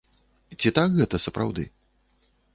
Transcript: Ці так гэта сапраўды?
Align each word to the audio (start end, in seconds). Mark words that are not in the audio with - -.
Ці 0.63 0.71
так 0.77 0.95
гэта 0.99 1.21
сапраўды? 1.27 1.69